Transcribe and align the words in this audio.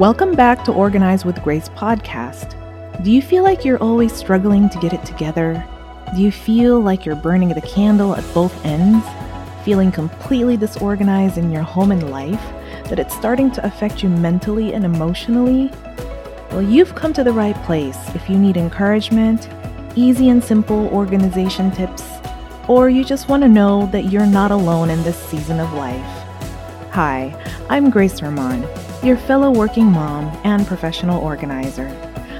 Welcome 0.00 0.34
back 0.34 0.64
to 0.64 0.72
Organize 0.72 1.26
with 1.26 1.42
Grace 1.42 1.68
podcast. 1.68 2.54
Do 3.04 3.10
you 3.10 3.20
feel 3.20 3.42
like 3.42 3.66
you're 3.66 3.82
always 3.82 4.14
struggling 4.14 4.70
to 4.70 4.78
get 4.78 4.94
it 4.94 5.04
together? 5.04 5.62
Do 6.16 6.22
you 6.22 6.32
feel 6.32 6.80
like 6.80 7.04
you're 7.04 7.14
burning 7.14 7.50
the 7.50 7.60
candle 7.60 8.16
at 8.16 8.24
both 8.32 8.64
ends? 8.64 9.04
Feeling 9.62 9.92
completely 9.92 10.56
disorganized 10.56 11.36
in 11.36 11.52
your 11.52 11.60
home 11.60 11.92
and 11.92 12.10
life? 12.10 12.40
That 12.88 12.98
it's 12.98 13.14
starting 13.14 13.50
to 13.50 13.66
affect 13.66 14.02
you 14.02 14.08
mentally 14.08 14.72
and 14.72 14.86
emotionally? 14.86 15.70
Well, 16.50 16.62
you've 16.62 16.94
come 16.94 17.12
to 17.12 17.22
the 17.22 17.34
right 17.34 17.56
place 17.64 17.98
if 18.14 18.30
you 18.30 18.38
need 18.38 18.56
encouragement, 18.56 19.50
easy 19.96 20.30
and 20.30 20.42
simple 20.42 20.88
organization 20.94 21.70
tips, 21.72 22.04
or 22.68 22.88
you 22.88 23.04
just 23.04 23.28
want 23.28 23.42
to 23.42 23.50
know 23.50 23.84
that 23.92 24.06
you're 24.06 24.24
not 24.24 24.50
alone 24.50 24.88
in 24.88 25.02
this 25.02 25.22
season 25.26 25.60
of 25.60 25.70
life. 25.74 26.24
Hi, 26.92 27.38
I'm 27.68 27.90
Grace 27.90 28.18
Herman, 28.18 28.66
your 29.02 29.16
fellow 29.16 29.50
working 29.50 29.86
mom 29.86 30.26
and 30.44 30.66
professional 30.66 31.20
organizer. 31.22 31.88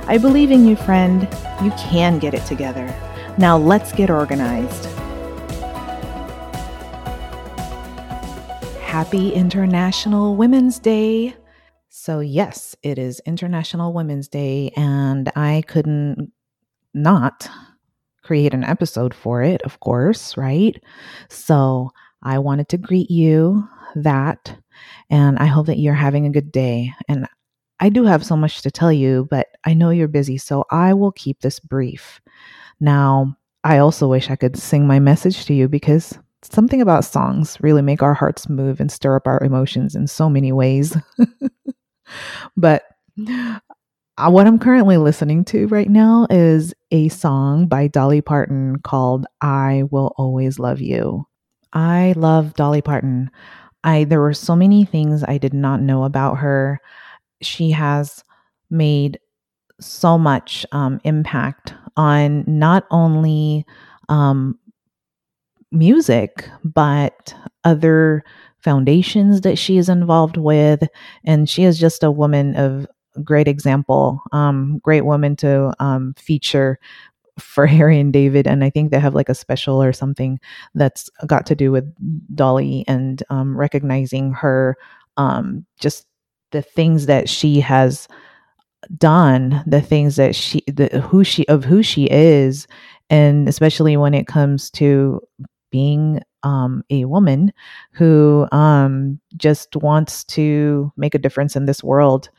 I 0.06 0.18
believe 0.18 0.50
in 0.50 0.66
you, 0.66 0.76
friend. 0.76 1.22
You 1.62 1.70
can 1.72 2.18
get 2.18 2.34
it 2.34 2.44
together. 2.44 2.86
Now 3.38 3.56
let's 3.56 3.92
get 3.92 4.10
organized. 4.10 4.86
Happy 8.80 9.32
International 9.32 10.36
Women's 10.36 10.78
Day. 10.78 11.34
So, 11.88 12.20
yes, 12.20 12.76
it 12.82 12.98
is 12.98 13.20
International 13.24 13.92
Women's 13.92 14.28
Day, 14.28 14.72
and 14.76 15.30
I 15.36 15.62
couldn't 15.66 16.32
not 16.92 17.48
create 18.22 18.52
an 18.52 18.64
episode 18.64 19.14
for 19.14 19.42
it, 19.42 19.62
of 19.62 19.80
course, 19.80 20.36
right? 20.36 20.80
So, 21.28 21.90
I 22.22 22.38
wanted 22.38 22.68
to 22.70 22.78
greet 22.78 23.10
you 23.10 23.66
that, 23.94 24.56
and 25.08 25.38
I 25.38 25.46
hope 25.46 25.66
that 25.66 25.78
you're 25.78 25.94
having 25.94 26.26
a 26.26 26.30
good 26.30 26.52
day. 26.52 26.92
And 27.08 27.26
I 27.80 27.88
do 27.88 28.04
have 28.04 28.24
so 28.24 28.36
much 28.36 28.62
to 28.62 28.70
tell 28.70 28.92
you, 28.92 29.26
but 29.30 29.48
I 29.64 29.74
know 29.74 29.90
you're 29.90 30.08
busy, 30.08 30.38
so 30.38 30.64
I 30.70 30.92
will 30.94 31.12
keep 31.12 31.40
this 31.40 31.58
brief. 31.60 32.20
Now, 32.80 33.36
I 33.64 33.78
also 33.78 34.08
wish 34.08 34.30
I 34.30 34.36
could 34.36 34.56
sing 34.56 34.86
my 34.86 34.98
message 34.98 35.44
to 35.46 35.54
you 35.54 35.68
because 35.68 36.18
something 36.42 36.80
about 36.80 37.04
songs 37.04 37.58
really 37.60 37.82
make 37.82 38.02
our 38.02 38.14
hearts 38.14 38.48
move 38.48 38.80
and 38.80 38.90
stir 38.90 39.16
up 39.16 39.26
our 39.26 39.42
emotions 39.42 39.94
in 39.94 40.06
so 40.06 40.30
many 40.30 40.52
ways. 40.52 40.96
but 42.56 42.84
uh, 43.28 44.30
what 44.30 44.46
I'm 44.46 44.58
currently 44.58 44.96
listening 44.96 45.44
to 45.46 45.66
right 45.68 45.88
now 45.88 46.26
is 46.30 46.74
a 46.90 47.08
song 47.08 47.66
by 47.66 47.86
Dolly 47.88 48.20
Parton 48.20 48.78
called 48.82 49.26
I 49.40 49.84
Will 49.90 50.12
Always 50.16 50.58
Love 50.58 50.80
You. 50.80 51.26
I 51.72 52.14
love 52.16 52.54
Dolly 52.54 52.82
Parton. 52.82 53.30
I 53.84 54.04
there 54.04 54.20
were 54.20 54.34
so 54.34 54.54
many 54.56 54.84
things 54.84 55.24
I 55.24 55.38
did 55.38 55.54
not 55.54 55.80
know 55.80 56.04
about 56.04 56.36
her. 56.38 56.80
She 57.42 57.70
has 57.72 58.24
made 58.70 59.18
so 59.80 60.18
much 60.18 60.66
um, 60.72 61.00
impact 61.04 61.74
on 61.96 62.44
not 62.46 62.86
only 62.90 63.66
um, 64.08 64.58
music 65.72 66.48
but 66.64 67.34
other 67.64 68.24
foundations 68.58 69.40
that 69.42 69.56
she 69.58 69.78
is 69.78 69.88
involved 69.88 70.36
with, 70.36 70.82
and 71.24 71.48
she 71.48 71.64
is 71.64 71.78
just 71.78 72.02
a 72.02 72.10
woman 72.10 72.54
of 72.56 72.86
great 73.24 73.48
example, 73.48 74.22
um, 74.32 74.80
great 74.82 75.04
woman 75.04 75.34
to 75.36 75.72
um, 75.82 76.14
feature 76.18 76.78
for 77.40 77.66
Harry 77.66 77.98
and 77.98 78.12
David, 78.12 78.46
and 78.46 78.62
I 78.64 78.70
think 78.70 78.90
they 78.90 79.00
have 79.00 79.14
like 79.14 79.28
a 79.28 79.34
special 79.34 79.82
or 79.82 79.92
something 79.92 80.38
that's 80.74 81.10
got 81.26 81.46
to 81.46 81.54
do 81.54 81.72
with 81.72 81.92
Dolly 82.34 82.84
and 82.86 83.22
um, 83.30 83.56
recognizing 83.56 84.32
her, 84.32 84.76
um, 85.16 85.66
just 85.80 86.06
the 86.52 86.62
things 86.62 87.06
that 87.06 87.28
she 87.28 87.60
has 87.60 88.08
done, 88.96 89.62
the 89.66 89.80
things 89.80 90.16
that 90.16 90.34
she, 90.34 90.62
the 90.66 91.00
who 91.00 91.24
she 91.24 91.46
of 91.48 91.64
who 91.64 91.82
she 91.82 92.04
is, 92.10 92.66
and 93.08 93.48
especially 93.48 93.96
when 93.96 94.14
it 94.14 94.26
comes 94.26 94.70
to 94.70 95.20
being 95.70 96.20
um, 96.42 96.82
a 96.90 97.04
woman 97.04 97.52
who 97.92 98.46
um, 98.52 99.20
just 99.36 99.76
wants 99.76 100.24
to 100.24 100.92
make 100.96 101.14
a 101.14 101.18
difference 101.18 101.54
in 101.54 101.66
this 101.66 101.82
world 101.84 102.30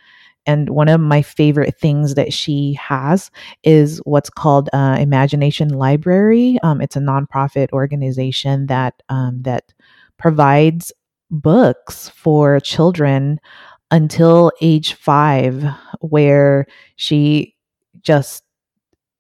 and 0.45 0.69
one 0.69 0.87
of 0.89 0.99
my 0.99 1.21
favorite 1.21 1.77
things 1.77 2.15
that 2.15 2.33
she 2.33 2.73
has 2.73 3.29
is 3.63 3.99
what's 4.05 4.29
called 4.29 4.69
uh, 4.73 4.97
Imagination 4.99 5.69
Library. 5.69 6.57
Um, 6.63 6.81
it's 6.81 6.95
a 6.95 6.99
nonprofit 6.99 7.71
organization 7.71 8.67
that 8.67 9.01
um, 9.09 9.41
that 9.43 9.73
provides 10.17 10.91
books 11.29 12.09
for 12.09 12.59
children 12.59 13.39
until 13.91 14.51
age 14.61 14.93
five, 14.93 15.63
where 15.99 16.65
she 16.95 17.55
just 18.01 18.43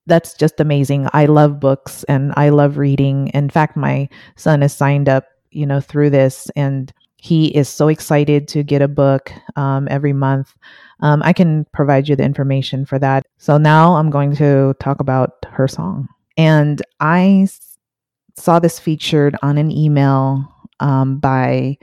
that's 0.07 0.33
just 0.33 0.59
amazing. 0.59 1.07
I 1.13 1.25
love 1.25 1.59
books 1.59 2.03
and 2.05 2.33
I 2.35 2.49
love 2.49 2.77
reading. 2.77 3.27
In 3.29 3.49
fact, 3.49 3.77
my 3.77 4.09
son 4.35 4.63
is 4.63 4.73
signed 4.73 5.07
up, 5.07 5.25
you 5.51 5.65
know, 5.65 5.79
through 5.79 6.09
this 6.09 6.49
and 6.55 6.91
he 7.23 7.55
is 7.55 7.69
so 7.69 7.87
excited 7.87 8.47
to 8.47 8.63
get 8.63 8.81
a 8.81 8.87
book 8.87 9.31
um, 9.55 9.87
every 9.91 10.11
month. 10.11 10.55
Um, 11.01 11.21
I 11.23 11.33
can 11.33 11.65
provide 11.71 12.09
you 12.09 12.15
the 12.15 12.23
information 12.23 12.83
for 12.83 12.97
that. 12.97 13.27
So 13.37 13.59
now 13.59 13.93
I'm 13.93 14.09
going 14.09 14.35
to 14.37 14.73
talk 14.79 14.99
about 14.99 15.45
her 15.51 15.67
song. 15.67 16.07
And 16.35 16.81
I 16.99 17.41
s- 17.43 17.77
saw 18.37 18.57
this 18.57 18.79
featured 18.79 19.35
on 19.43 19.59
an 19.59 19.71
email 19.71 20.51
um, 20.79 21.19
by 21.19 21.77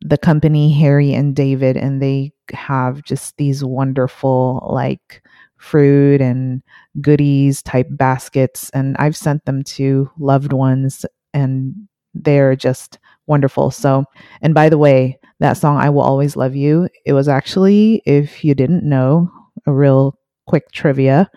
the 0.00 0.18
company 0.18 0.72
Harry 0.72 1.14
and 1.14 1.36
David, 1.36 1.76
and 1.76 2.02
they 2.02 2.32
have 2.52 3.04
just 3.04 3.36
these 3.36 3.62
wonderful, 3.62 4.68
like, 4.72 5.22
fruit 5.56 6.20
and 6.20 6.64
goodies 7.00 7.62
type 7.62 7.86
baskets. 7.90 8.70
And 8.70 8.96
I've 8.98 9.16
sent 9.16 9.44
them 9.44 9.62
to 9.78 10.10
loved 10.18 10.52
ones, 10.52 11.06
and 11.32 11.74
they're 12.12 12.56
just 12.56 12.98
wonderful. 13.26 13.70
So, 13.70 14.04
and 14.42 14.54
by 14.54 14.68
the 14.68 14.78
way, 14.78 15.18
that 15.40 15.54
song, 15.54 15.76
I 15.78 15.90
Will 15.90 16.02
Always 16.02 16.36
Love 16.36 16.54
You, 16.54 16.88
it 17.04 17.12
was 17.12 17.28
actually, 17.28 18.02
if 18.06 18.44
you 18.44 18.54
didn't 18.54 18.88
know, 18.88 19.30
a 19.66 19.72
real 19.72 20.18
quick 20.46 20.70
trivia. 20.72 21.30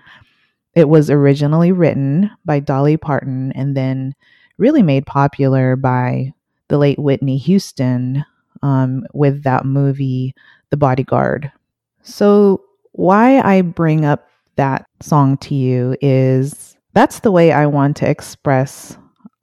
It 0.75 0.89
was 0.89 1.09
originally 1.09 1.71
written 1.71 2.29
by 2.45 2.59
Dolly 2.59 2.97
Parton 2.97 3.51
and 3.53 3.75
then 3.75 4.13
really 4.57 4.83
made 4.83 5.05
popular 5.05 5.75
by 5.75 6.33
the 6.67 6.77
late 6.77 6.99
Whitney 6.99 7.37
Houston 7.37 8.23
um, 8.61 9.05
with 9.13 9.43
that 9.43 9.65
movie, 9.65 10.35
The 10.69 10.77
Bodyguard. 10.77 11.51
So, 12.03 12.63
why 12.91 13.39
I 13.41 13.61
bring 13.61 14.05
up 14.05 14.27
that 14.55 14.85
song 15.01 15.37
to 15.37 15.55
you 15.55 15.95
is 16.01 16.75
that's 16.93 17.19
the 17.19 17.31
way 17.31 17.51
I 17.51 17.67
want 17.67 17.97
to 17.97 18.09
express 18.09 18.97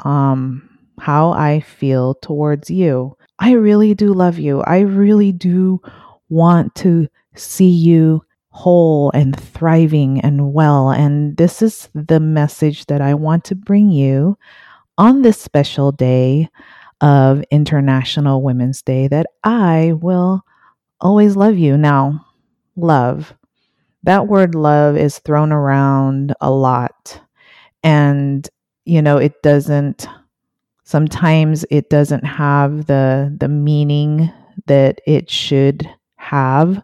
um, 0.04 0.68
how 0.98 1.30
I 1.32 1.60
feel 1.60 2.14
towards 2.14 2.70
you. 2.70 3.16
I 3.38 3.52
really 3.52 3.94
do 3.94 4.12
love 4.12 4.38
you. 4.38 4.60
I 4.62 4.80
really 4.80 5.32
do 5.32 5.80
want 6.28 6.74
to 6.76 7.08
see 7.34 7.70
you 7.70 8.24
whole 8.50 9.10
and 9.12 9.38
thriving 9.38 10.20
and 10.20 10.52
well. 10.52 10.90
And 10.90 11.36
this 11.36 11.60
is 11.60 11.88
the 11.94 12.20
message 12.20 12.86
that 12.86 13.00
I 13.00 13.14
want 13.14 13.44
to 13.46 13.56
bring 13.56 13.90
you 13.90 14.38
on 14.96 15.22
this 15.22 15.40
special 15.40 15.90
day 15.90 16.48
of 17.00 17.42
International 17.50 18.42
Women's 18.42 18.80
Day 18.80 19.08
that 19.08 19.26
I 19.42 19.94
will 20.00 20.42
always 21.00 21.36
love 21.36 21.58
you. 21.58 21.76
Now, 21.76 22.24
love. 22.76 23.34
That 24.04 24.28
word 24.28 24.54
love 24.54 24.96
is 24.96 25.18
thrown 25.18 25.50
around 25.50 26.34
a 26.40 26.50
lot. 26.50 27.20
And, 27.82 28.48
you 28.84 29.02
know, 29.02 29.16
it 29.16 29.42
doesn't 29.42 30.06
sometimes 30.84 31.64
it 31.70 31.90
doesn't 31.90 32.24
have 32.24 32.86
the 32.86 33.34
the 33.38 33.48
meaning 33.48 34.30
that 34.66 35.00
it 35.06 35.30
should 35.30 35.88
have. 36.16 36.82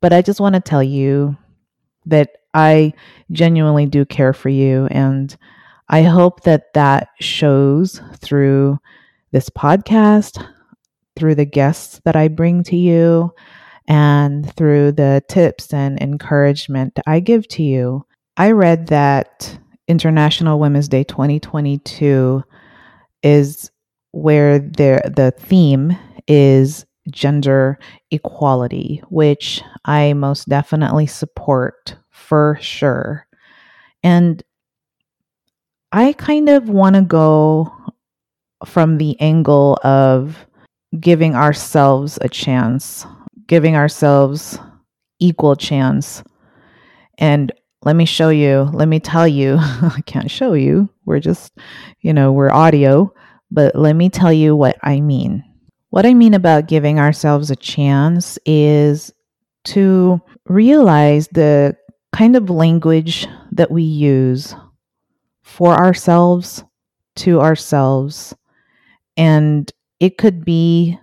But 0.00 0.12
i 0.12 0.22
just 0.22 0.40
want 0.40 0.54
to 0.54 0.60
tell 0.60 0.82
you 0.82 1.36
that 2.06 2.30
i 2.54 2.92
genuinely 3.32 3.86
do 3.86 4.04
care 4.04 4.32
for 4.32 4.48
you 4.48 4.86
and 4.90 5.36
i 5.88 6.02
hope 6.02 6.42
that 6.42 6.72
that 6.74 7.08
shows 7.20 8.00
through 8.18 8.78
this 9.32 9.50
podcast 9.50 10.44
through 11.16 11.34
the 11.34 11.44
guests 11.44 12.00
that 12.04 12.14
i 12.14 12.28
bring 12.28 12.62
to 12.62 12.76
you 12.76 13.32
and 13.88 14.52
through 14.54 14.92
the 14.92 15.22
tips 15.28 15.72
and 15.72 16.00
encouragement 16.00 16.98
i 17.06 17.18
give 17.20 17.48
to 17.48 17.62
you. 17.62 18.06
I 18.36 18.50
read 18.50 18.88
that 18.88 19.58
international 19.88 20.58
women's 20.58 20.88
day 20.88 21.04
2022 21.04 22.42
is 23.26 23.72
where 24.12 24.60
there 24.60 25.02
the 25.04 25.32
theme 25.32 25.98
is 26.28 26.86
gender 27.10 27.78
equality, 28.12 29.02
which 29.08 29.62
I 29.84 30.12
most 30.12 30.48
definitely 30.48 31.06
support 31.06 31.96
for 32.10 32.56
sure. 32.60 33.26
And 34.04 34.42
I 35.90 36.12
kind 36.12 36.48
of 36.48 36.68
want 36.68 36.94
to 36.94 37.02
go 37.02 37.72
from 38.64 38.98
the 38.98 39.20
angle 39.20 39.78
of 39.82 40.46
giving 41.00 41.34
ourselves 41.34 42.18
a 42.22 42.28
chance, 42.28 43.06
giving 43.48 43.74
ourselves 43.76 44.58
equal 45.18 45.56
chance. 45.56 46.22
And 47.18 47.52
let 47.86 47.94
me 47.94 48.04
show 48.04 48.30
you, 48.30 48.68
let 48.72 48.88
me 48.88 48.98
tell 48.98 49.28
you, 49.28 49.58
I 49.60 50.02
can't 50.06 50.28
show 50.28 50.54
you. 50.54 50.88
We're 51.04 51.20
just, 51.20 51.56
you 52.00 52.12
know, 52.12 52.32
we're 52.32 52.50
audio, 52.50 53.14
but 53.52 53.76
let 53.76 53.94
me 53.94 54.10
tell 54.10 54.32
you 54.32 54.56
what 54.56 54.76
I 54.82 55.00
mean. 55.00 55.44
What 55.90 56.04
I 56.04 56.12
mean 56.12 56.34
about 56.34 56.66
giving 56.66 56.98
ourselves 56.98 57.48
a 57.48 57.54
chance 57.54 58.40
is 58.44 59.12
to 59.66 60.20
realize 60.46 61.28
the 61.28 61.76
kind 62.12 62.34
of 62.34 62.50
language 62.50 63.28
that 63.52 63.70
we 63.70 63.84
use 63.84 64.52
for 65.44 65.72
ourselves, 65.72 66.64
to 67.14 67.40
ourselves. 67.40 68.34
And 69.16 69.70
it 70.00 70.18
could 70.18 70.44
be 70.44 70.98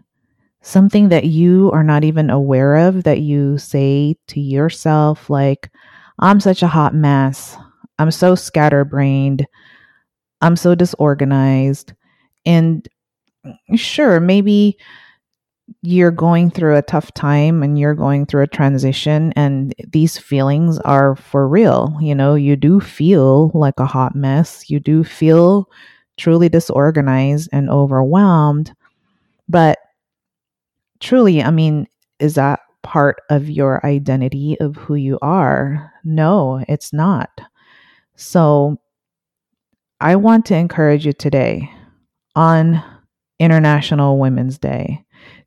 something 0.61 1.07
that 1.09 1.23
you 1.23 1.71
are 1.71 1.83
not 1.83 2.03
even 2.03 2.29
aware 2.29 2.75
of 2.75 3.05
that 3.05 3.21
you 3.21 3.57
say 3.57 4.17
to 4.27 4.41
yourself, 4.41 5.29
like, 5.29 5.71
I'm 6.19 6.39
such 6.39 6.63
a 6.63 6.67
hot 6.67 6.93
mess. 6.93 7.57
I'm 7.99 8.11
so 8.11 8.35
scatterbrained. 8.35 9.45
I'm 10.41 10.55
so 10.55 10.75
disorganized. 10.75 11.93
And 12.45 12.87
sure, 13.75 14.19
maybe 14.19 14.77
you're 15.81 16.11
going 16.11 16.51
through 16.51 16.75
a 16.75 16.81
tough 16.81 17.13
time 17.13 17.63
and 17.63 17.79
you're 17.79 17.95
going 17.95 18.25
through 18.25 18.43
a 18.43 18.47
transition, 18.47 19.33
and 19.35 19.73
these 19.91 20.17
feelings 20.17 20.77
are 20.79 21.15
for 21.15 21.47
real. 21.47 21.97
You 22.01 22.15
know, 22.15 22.35
you 22.35 22.55
do 22.55 22.79
feel 22.79 23.51
like 23.53 23.79
a 23.79 23.85
hot 23.85 24.15
mess. 24.15 24.69
You 24.69 24.79
do 24.79 25.03
feel 25.03 25.69
truly 26.17 26.49
disorganized 26.49 27.49
and 27.53 27.69
overwhelmed. 27.69 28.73
But 29.47 29.79
truly, 30.99 31.41
I 31.41 31.51
mean, 31.51 31.87
is 32.19 32.35
that 32.35 32.59
part 32.83 33.21
of 33.29 33.49
your 33.49 33.85
identity 33.85 34.57
of 34.59 34.75
who 34.75 34.95
you 34.95 35.17
are? 35.21 35.91
No, 36.03 36.63
it's 36.67 36.93
not. 36.93 37.29
So 38.15 38.77
I 39.99 40.15
want 40.15 40.45
to 40.47 40.55
encourage 40.55 41.05
you 41.05 41.13
today 41.13 41.71
on 42.35 42.83
International 43.39 44.19
Women's 44.19 44.57
Day 44.57 45.03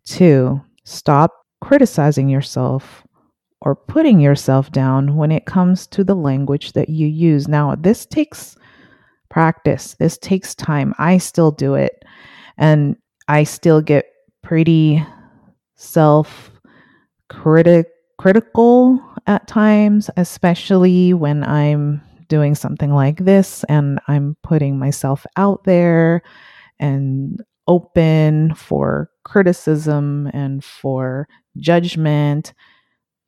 to 0.06 0.60
stop 0.84 1.32
criticizing 1.60 2.28
yourself 2.28 3.06
or 3.60 3.74
putting 3.74 4.20
yourself 4.20 4.70
down 4.70 5.16
when 5.16 5.32
it 5.32 5.46
comes 5.46 5.86
to 5.88 6.04
the 6.04 6.14
language 6.14 6.72
that 6.72 6.88
you 6.88 7.06
use. 7.06 7.48
Now, 7.48 7.74
this 7.74 8.06
takes 8.06 8.56
practice, 9.28 9.94
this 9.98 10.18
takes 10.18 10.54
time. 10.54 10.94
I 10.98 11.18
still 11.18 11.50
do 11.50 11.74
it, 11.74 12.04
and 12.58 12.96
I 13.28 13.44
still 13.44 13.80
get 13.80 14.06
pretty 14.42 15.04
self 15.74 16.50
critical 17.28 19.00
at 19.26 19.46
times, 19.46 20.10
especially 20.16 21.12
when 21.14 21.44
I'm 21.44 22.00
doing 22.28 22.54
something 22.54 22.92
like 22.92 23.18
this 23.18 23.64
and 23.68 24.00
I'm 24.08 24.36
putting 24.42 24.78
myself 24.78 25.26
out 25.36 25.64
there 25.64 26.22
and 26.78 27.40
open 27.68 28.54
for 28.54 29.10
criticism 29.24 30.30
and 30.32 30.64
for 30.64 31.28
judgment. 31.56 32.52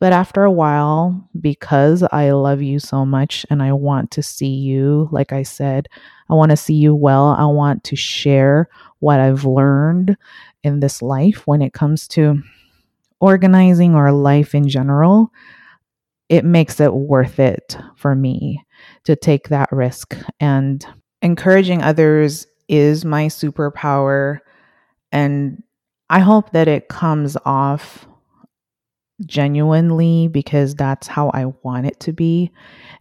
But 0.00 0.12
after 0.12 0.44
a 0.44 0.52
while, 0.52 1.28
because 1.40 2.04
I 2.12 2.30
love 2.30 2.62
you 2.62 2.78
so 2.78 3.04
much 3.04 3.44
and 3.50 3.60
I 3.62 3.72
want 3.72 4.12
to 4.12 4.22
see 4.22 4.46
you, 4.54 5.08
like 5.10 5.32
I 5.32 5.42
said, 5.42 5.88
I 6.30 6.34
want 6.34 6.50
to 6.50 6.56
see 6.56 6.74
you 6.74 6.94
well. 6.94 7.28
I 7.28 7.46
want 7.46 7.82
to 7.84 7.96
share 7.96 8.68
what 9.00 9.18
I've 9.18 9.44
learned 9.44 10.16
in 10.62 10.78
this 10.80 11.02
life 11.02 11.46
when 11.46 11.62
it 11.62 11.72
comes 11.72 12.06
to 12.08 12.40
organizing 13.20 13.94
or 13.94 14.12
life 14.12 14.55
in 14.55 14.69
general. 14.69 15.32
It 16.29 16.44
makes 16.44 16.79
it 16.81 16.93
worth 16.93 17.38
it 17.38 17.76
for 17.97 18.15
me 18.15 18.62
to 19.05 19.17
take 19.17 19.49
that 19.49 19.70
risk. 19.73 20.17
And 20.41 20.85
encouraging 21.23 21.82
others 21.82 22.47
is 22.69 23.05
my 23.05 23.26
superpower. 23.26 24.41
And 25.11 25.62
I 26.11 26.20
hope 26.20 26.53
that 26.53 26.69
it 26.69 26.88
comes 26.88 27.37
off 27.44 28.06
genuinely 29.26 30.29
because 30.29 30.75
that's 30.75 31.06
how 31.06 31.31
I 31.35 31.47
want 31.62 31.87
it 31.87 31.99
to 32.00 32.12
be. 32.12 32.50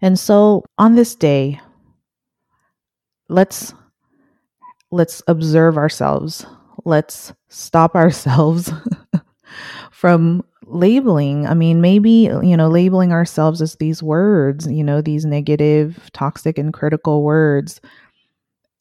And 0.02 0.18
so 0.18 0.64
on 0.78 0.96
this 0.96 1.16
day, 1.16 1.60
let's 3.30 3.74
let's 4.92 5.22
observe 5.28 5.78
ourselves. 5.78 6.46
Let's 6.86 7.34
stop 7.50 7.96
ourselves 7.96 8.72
from 9.98 10.44
labeling. 10.68 11.48
I 11.48 11.56
mean, 11.56 11.82
maybe, 11.82 12.30
you 12.44 12.56
know, 12.56 12.68
labeling 12.70 13.12
ourselves 13.12 13.64
as 13.64 13.78
these 13.78 14.04
words, 14.04 14.72
you 14.72 14.84
know, 14.84 15.02
these 15.02 15.26
negative, 15.26 16.12
toxic, 16.14 16.60
and 16.60 16.72
critical 16.72 17.24
words. 17.24 17.82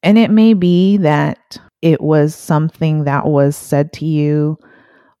And 0.03 0.19
it 0.19 0.29
may 0.29 0.53
be 0.53 0.97
that 0.97 1.57
it 1.81 2.01
was 2.01 2.35
something 2.35 3.05
that 3.05 3.25
was 3.25 3.55
said 3.55 3.93
to 3.93 4.05
you 4.05 4.59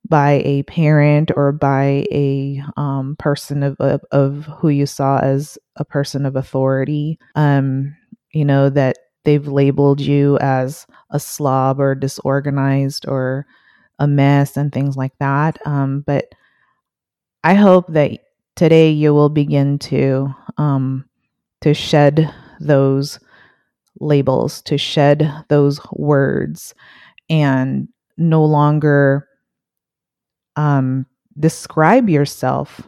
by 0.07 0.43
a 0.45 0.61
parent 0.63 1.31
or 1.35 1.51
by 1.51 2.05
a 2.11 2.61
um, 2.77 3.15
person 3.17 3.63
of, 3.63 3.75
of, 3.79 4.01
of 4.11 4.45
who 4.59 4.69
you 4.69 4.85
saw 4.85 5.17
as 5.17 5.57
a 5.77 5.83
person 5.83 6.27
of 6.27 6.35
authority. 6.35 7.17
Um, 7.33 7.95
you 8.33 8.45
know 8.45 8.69
that 8.69 8.97
they've 9.23 9.47
labeled 9.47 9.99
you 9.99 10.37
as 10.41 10.85
a 11.09 11.19
slob 11.19 11.79
or 11.79 11.95
disorganized 11.95 13.07
or 13.07 13.47
a 13.99 14.07
mess 14.07 14.57
and 14.57 14.71
things 14.71 14.95
like 14.97 15.13
that. 15.19 15.59
Um, 15.65 16.01
but 16.05 16.25
I 17.43 17.53
hope 17.53 17.87
that 17.89 18.19
today 18.55 18.91
you 18.91 19.13
will 19.13 19.29
begin 19.29 19.79
to 19.79 20.33
um, 20.57 21.05
to 21.61 21.73
shed 21.73 22.33
those 22.59 23.19
labels, 23.99 24.61
to 24.63 24.77
shed 24.77 25.31
those 25.49 25.79
words, 25.91 26.73
and 27.29 27.87
no 28.17 28.43
longer 28.43 29.27
um, 30.55 31.05
describe 31.39 32.09
yourself 32.09 32.81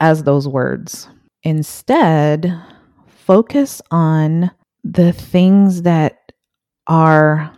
as 0.00 0.22
those 0.24 0.46
words. 0.46 1.08
Instead, 1.42 2.52
focus 3.06 3.80
on 3.90 4.50
the 4.84 5.12
things 5.12 5.82
that 5.82 6.32
are 6.86 7.52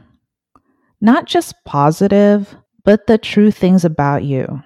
not 1.03 1.27
just 1.27 1.55
positive, 1.65 2.57
but 2.85 3.07
the 3.07 3.19
true 3.19 3.51
things 3.51 3.85
about 3.85 4.23
you. 4.23 4.63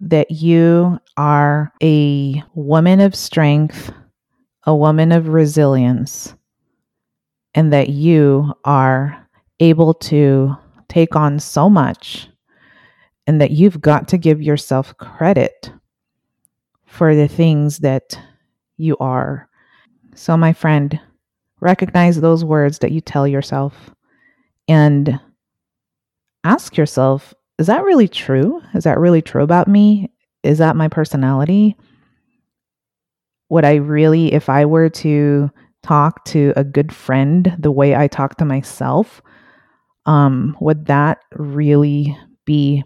That 0.00 0.30
you 0.32 0.98
are 1.16 1.72
a 1.82 2.42
woman 2.54 3.00
of 3.00 3.14
strength, 3.14 3.92
a 4.64 4.74
woman 4.74 5.12
of 5.12 5.28
resilience, 5.28 6.34
and 7.54 7.72
that 7.72 7.88
you 7.88 8.52
are 8.64 9.26
able 9.60 9.94
to 9.94 10.54
take 10.88 11.16
on 11.16 11.38
so 11.38 11.70
much, 11.70 12.28
and 13.26 13.40
that 13.40 13.52
you've 13.52 13.80
got 13.80 14.08
to 14.08 14.18
give 14.18 14.42
yourself 14.42 14.96
credit 14.98 15.72
for 16.84 17.14
the 17.14 17.28
things 17.28 17.78
that 17.78 18.18
you 18.76 18.96
are. 18.98 19.48
So, 20.14 20.36
my 20.36 20.52
friend, 20.52 20.98
recognize 21.60 22.20
those 22.20 22.44
words 22.44 22.80
that 22.80 22.92
you 22.92 23.00
tell 23.00 23.26
yourself 23.26 23.90
and 24.68 25.18
ask 26.44 26.76
yourself 26.76 27.34
is 27.58 27.66
that 27.66 27.84
really 27.84 28.06
true? 28.08 28.62
Is 28.74 28.84
that 28.84 29.00
really 29.00 29.20
true 29.20 29.42
about 29.42 29.66
me? 29.66 30.12
Is 30.44 30.58
that 30.58 30.76
my 30.76 30.86
personality? 30.86 31.76
Would 33.50 33.64
I 33.64 33.74
really, 33.76 34.32
if 34.32 34.48
I 34.48 34.64
were 34.64 34.88
to 34.90 35.50
talk 35.82 36.24
to 36.26 36.52
a 36.54 36.62
good 36.62 36.94
friend 36.94 37.56
the 37.58 37.72
way 37.72 37.96
I 37.96 38.06
talk 38.06 38.36
to 38.36 38.44
myself, 38.44 39.20
um, 40.06 40.56
would 40.60 40.86
that 40.86 41.18
really 41.32 42.16
be, 42.44 42.84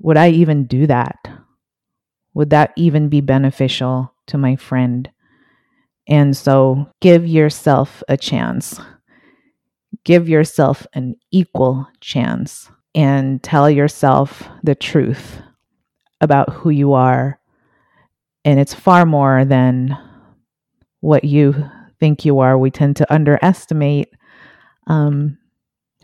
would 0.00 0.16
I 0.16 0.30
even 0.30 0.66
do 0.66 0.86
that? 0.88 1.16
Would 2.34 2.50
that 2.50 2.72
even 2.76 3.08
be 3.08 3.20
beneficial 3.20 4.12
to 4.26 4.38
my 4.38 4.56
friend? 4.56 5.08
And 6.08 6.36
so 6.36 6.88
give 7.00 7.26
yourself 7.26 8.02
a 8.08 8.16
chance 8.16 8.80
give 10.06 10.28
yourself 10.28 10.86
an 10.94 11.16
equal 11.32 11.84
chance 12.00 12.70
and 12.94 13.42
tell 13.42 13.68
yourself 13.68 14.48
the 14.62 14.76
truth 14.76 15.40
about 16.20 16.52
who 16.52 16.70
you 16.70 16.92
are. 16.92 17.40
And 18.44 18.60
it's 18.60 18.72
far 18.72 19.04
more 19.04 19.44
than 19.44 19.98
what 21.00 21.24
you 21.24 21.68
think 21.98 22.24
you 22.24 22.38
are. 22.38 22.56
We 22.56 22.70
tend 22.70 22.94
to 22.96 23.12
underestimate 23.12 24.08
um, 24.86 25.38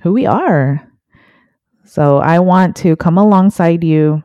who 0.01 0.13
we 0.13 0.27
are. 0.27 0.85
So 1.85 2.19
I 2.19 2.41
want 2.41 2.75
to 2.79 2.97
come 2.97 3.19
alongside 3.19 3.85
you 3.85 4.25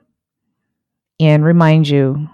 and 1.19 1.45
remind 1.45 1.87
you 1.87 2.27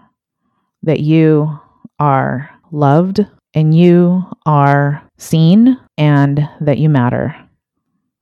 that 0.84 1.02
you 1.02 1.60
are 2.00 2.50
loved 2.72 3.20
and 3.54 3.78
you 3.78 4.24
are 4.46 5.04
seen 5.18 5.78
and 5.98 6.48
that 6.62 6.78
you 6.78 6.90
matter. 6.90 7.36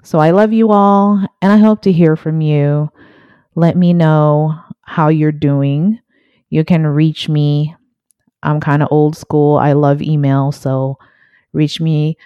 So 0.03 0.19
I 0.19 0.31
love 0.31 0.51
you 0.51 0.71
all, 0.71 1.23
and 1.41 1.51
I 1.51 1.57
hope 1.57 1.81
to 1.83 1.91
hear 1.91 2.15
from 2.15 2.41
you 2.41 2.89
Let 3.55 3.75
me 3.75 3.93
know 3.93 4.55
how 4.81 5.07
you're 5.09 5.31
doing. 5.31 5.99
You 6.49 6.63
can 6.63 6.85
reach 6.87 7.29
me. 7.29 7.75
I'm 8.43 8.59
kind 8.59 8.81
of 8.81 8.87
old 8.91 9.15
school. 9.15 9.57
I 9.57 9.73
love 9.73 10.01
email. 10.01 10.51
So 10.51 10.97
reach 11.53 11.79
me 11.81 12.17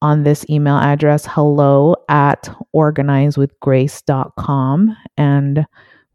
on 0.00 0.22
this 0.24 0.44
email 0.50 0.76
address 0.76 1.24
hello 1.26 1.94
at 2.08 2.48
organizewithgrace.com 2.74 4.96
and 5.16 5.64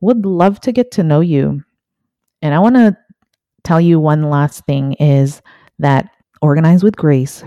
would 0.02 0.26
love 0.26 0.60
to 0.60 0.74
get 0.74 0.92
to 0.92 1.04
know 1.04 1.22
you. 1.22 1.64
And 2.42 2.54
I 2.54 2.60
want 2.60 2.76
to 2.76 2.98
tell 3.64 3.82
you 3.82 4.00
one 4.00 4.30
last 4.30 4.66
thing 4.66 4.94
is 4.94 5.42
that 5.80 6.10
Organize 6.42 6.84
with 6.84 6.98
Grace 6.98 7.44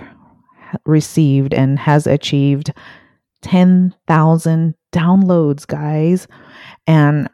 received 0.85 1.55
and 1.55 1.79
has 1.79 2.07
achieved 2.07 2.73
10,000 3.43 4.75
downloads, 4.93 5.67
guys. 5.67 6.27
And 6.87 7.29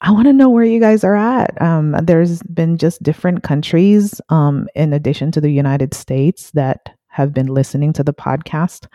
I 0.00 0.10
want 0.10 0.26
to 0.26 0.32
know 0.32 0.50
where 0.50 0.64
you 0.64 0.80
guys 0.80 1.04
are 1.04 1.14
at. 1.14 1.60
Um, 1.62 1.92
there's 2.02 2.42
been 2.42 2.76
just 2.76 3.02
different 3.02 3.42
countries, 3.42 4.20
um, 4.30 4.68
in 4.74 4.92
addition 4.92 5.30
to 5.32 5.40
the 5.40 5.50
United 5.50 5.94
States, 5.94 6.50
that 6.52 6.88
have 7.06 7.32
been 7.32 7.46
listening 7.46 7.92
to 7.94 8.02
the 8.02 8.14
podcast. 8.14 8.86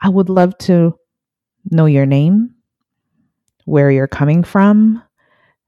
I 0.00 0.08
would 0.08 0.28
love 0.28 0.56
to 0.58 0.94
know 1.70 1.86
your 1.86 2.06
name, 2.06 2.54
where 3.64 3.90
you're 3.90 4.08
coming 4.08 4.42
from. 4.42 5.02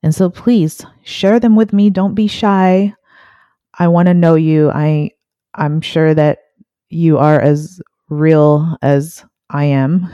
And 0.02 0.14
so 0.14 0.28
please 0.28 0.84
share 1.02 1.40
them 1.40 1.56
with 1.56 1.72
me. 1.72 1.88
Don't 1.88 2.14
be 2.14 2.26
shy. 2.26 2.92
I 3.78 3.88
want 3.88 4.06
to 4.06 4.14
know 4.14 4.34
you. 4.34 4.70
I 4.70 5.10
I'm 5.54 5.80
sure 5.80 6.14
that 6.14 6.38
you 6.94 7.18
are 7.18 7.40
as 7.40 7.80
real 8.08 8.76
as 8.82 9.24
I 9.50 9.64
am. 9.64 10.08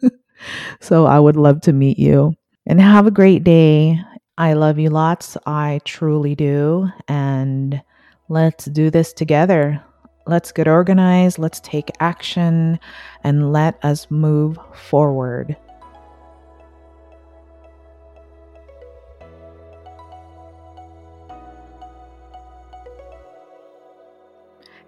so 0.80 1.06
I 1.06 1.18
would 1.18 1.36
love 1.36 1.60
to 1.62 1.72
meet 1.72 1.98
you 1.98 2.34
and 2.66 2.80
have 2.80 3.06
a 3.06 3.12
great 3.12 3.44
day. 3.44 4.00
I 4.38 4.54
love 4.54 4.78
you 4.78 4.90
lots. 4.90 5.36
I 5.46 5.80
truly 5.84 6.34
do. 6.34 6.88
And 7.08 7.80
let's 8.28 8.64
do 8.66 8.90
this 8.90 9.12
together. 9.12 9.82
Let's 10.26 10.52
get 10.52 10.68
organized. 10.68 11.38
Let's 11.38 11.60
take 11.60 11.90
action 12.00 12.78
and 13.24 13.52
let 13.52 13.84
us 13.84 14.10
move 14.10 14.58
forward. 14.74 15.56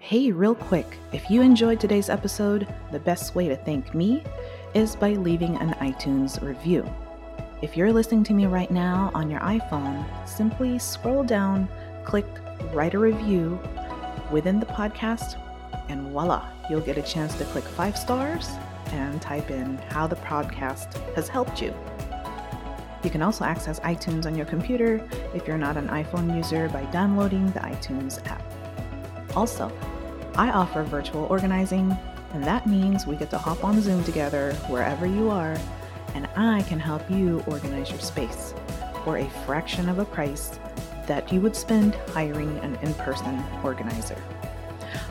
Hey, 0.07 0.31
real 0.31 0.53
quick, 0.53 0.99
if 1.13 1.31
you 1.31 1.41
enjoyed 1.41 1.79
today's 1.79 2.11
episode, 2.11 2.71
the 2.91 2.99
best 2.99 3.33
way 3.33 3.47
to 3.47 3.55
thank 3.55 3.95
me 3.95 4.21
is 4.75 4.95
by 4.95 5.13
leaving 5.13 5.55
an 5.55 5.71
iTunes 5.79 6.39
review. 6.43 6.87
If 7.63 7.75
you're 7.75 7.91
listening 7.91 8.23
to 8.25 8.35
me 8.35 8.45
right 8.45 8.69
now 8.69 9.09
on 9.15 9.31
your 9.31 9.39
iPhone, 9.39 10.05
simply 10.27 10.77
scroll 10.77 11.23
down, 11.23 11.67
click 12.03 12.27
write 12.71 12.93
a 12.93 12.99
review 12.99 13.59
within 14.29 14.59
the 14.59 14.67
podcast, 14.67 15.41
and 15.89 16.11
voila, 16.11 16.51
you'll 16.69 16.81
get 16.81 16.99
a 16.99 17.01
chance 17.01 17.33
to 17.39 17.45
click 17.45 17.63
five 17.63 17.97
stars 17.97 18.51
and 18.91 19.19
type 19.23 19.49
in 19.49 19.79
how 19.89 20.05
the 20.05 20.17
podcast 20.17 20.93
has 21.15 21.27
helped 21.27 21.63
you. 21.63 21.73
You 23.03 23.09
can 23.09 23.23
also 23.23 23.43
access 23.43 23.79
iTunes 23.79 24.27
on 24.27 24.35
your 24.35 24.45
computer 24.45 25.03
if 25.33 25.47
you're 25.47 25.57
not 25.57 25.77
an 25.77 25.87
iPhone 25.87 26.37
user 26.37 26.69
by 26.69 26.85
downloading 26.91 27.47
the 27.53 27.61
iTunes 27.61 28.23
app. 28.27 28.43
Also, 29.35 29.71
I 30.37 30.51
offer 30.51 30.83
virtual 30.83 31.27
organizing, 31.29 31.97
and 32.33 32.43
that 32.43 32.67
means 32.67 33.07
we 33.07 33.15
get 33.15 33.29
to 33.29 33.37
hop 33.37 33.63
on 33.63 33.79
Zoom 33.81 34.03
together 34.03 34.53
wherever 34.67 35.05
you 35.05 35.29
are, 35.29 35.57
and 36.13 36.27
I 36.35 36.61
can 36.63 36.77
help 36.77 37.09
you 37.09 37.41
organize 37.47 37.89
your 37.89 38.01
space 38.01 38.53
for 39.05 39.17
a 39.17 39.29
fraction 39.45 39.87
of 39.87 39.99
a 39.99 40.05
price 40.05 40.59
that 41.07 41.31
you 41.31 41.39
would 41.39 41.55
spend 41.55 41.95
hiring 42.09 42.57
an 42.59 42.75
in 42.81 42.93
person 42.95 43.41
organizer. 43.63 44.21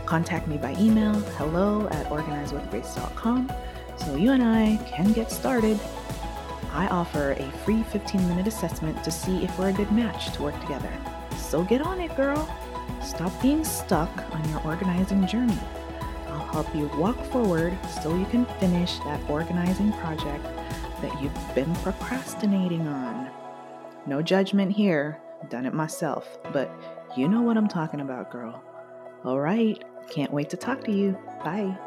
Contact 0.05 0.47
me 0.47 0.59
by 0.59 0.75
email 0.79 1.15
hello 1.39 1.89
at 1.89 2.07
organizewithgrace.com 2.09 3.51
so 3.97 4.17
you 4.17 4.33
and 4.33 4.43
I 4.43 4.77
can 4.85 5.13
get 5.13 5.31
started. 5.33 5.81
I 6.73 6.89
offer 6.89 7.33
a 7.39 7.51
free 7.65 7.83
15 7.85 8.29
minute 8.29 8.47
assessment 8.47 9.03
to 9.05 9.11
see 9.11 9.43
if 9.43 9.59
we're 9.59 9.71
a 9.71 9.73
good 9.73 9.91
match 9.91 10.35
to 10.35 10.43
work 10.43 10.61
together. 10.61 10.93
So 11.39 11.63
get 11.63 11.81
on 11.81 12.01
it, 12.01 12.15
girl. 12.15 12.47
Stop 13.05 13.41
being 13.43 13.65
stuck 13.65 14.11
on 14.35 14.49
your 14.49 14.61
organizing 14.65 15.27
journey. 15.27 15.59
I'll 16.29 16.47
help 16.47 16.75
you 16.75 16.91
walk 16.97 17.23
forward 17.27 17.77
so 18.03 18.17
you 18.17 18.25
can 18.27 18.47
finish 18.59 18.99
that 19.01 19.21
organizing 19.29 19.93
project 19.93 20.45
that 21.03 21.23
you've 21.23 21.55
been 21.55 21.73
procrastinating 21.77 22.89
on. 22.89 23.31
No 24.07 24.23
judgment 24.23 24.73
here, 24.73 25.21
done 25.51 25.67
it 25.67 25.75
myself, 25.75 26.39
but 26.53 26.71
you 27.17 27.29
know 27.29 27.43
what 27.43 27.59
I'm 27.59 27.69
talking 27.69 28.01
about, 28.01 28.33
girl. 28.33 28.63
All 29.25 29.39
right, 29.39 29.83
can't 30.09 30.33
wait 30.33 30.49
to 30.51 30.57
talk 30.57 30.83
to 30.85 30.93
you. 30.93 31.19
Bye. 31.45 31.79